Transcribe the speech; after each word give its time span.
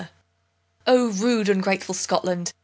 rude 0.87 1.47
ungrateful 1.51 1.93
Scotland! 1.93 2.53